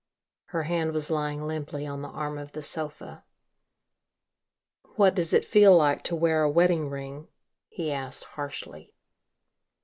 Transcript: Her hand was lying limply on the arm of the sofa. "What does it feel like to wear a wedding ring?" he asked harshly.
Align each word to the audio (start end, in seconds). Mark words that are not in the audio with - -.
Her 0.45 0.63
hand 0.63 0.93
was 0.93 1.11
lying 1.11 1.43
limply 1.43 1.85
on 1.85 2.01
the 2.01 2.07
arm 2.07 2.39
of 2.39 2.53
the 2.53 2.63
sofa. 2.63 3.23
"What 4.95 5.13
does 5.13 5.31
it 5.31 5.45
feel 5.45 5.77
like 5.77 6.01
to 6.05 6.15
wear 6.15 6.41
a 6.41 6.49
wedding 6.49 6.89
ring?" 6.89 7.27
he 7.69 7.91
asked 7.91 8.23
harshly. 8.23 8.95